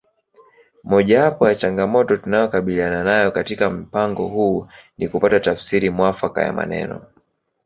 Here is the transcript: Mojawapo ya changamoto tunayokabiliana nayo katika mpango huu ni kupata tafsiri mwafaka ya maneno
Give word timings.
Mojawapo 0.83 1.47
ya 1.47 1.55
changamoto 1.55 2.17
tunayokabiliana 2.17 3.03
nayo 3.03 3.31
katika 3.31 3.69
mpango 3.69 4.27
huu 4.27 4.67
ni 4.97 5.07
kupata 5.07 5.39
tafsiri 5.39 5.89
mwafaka 5.89 6.41
ya 6.43 6.53
maneno 6.53 7.01